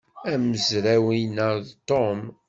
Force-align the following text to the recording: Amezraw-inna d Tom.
Amezraw-inna 0.33 1.47
d 1.65 1.67
Tom. 1.89 2.21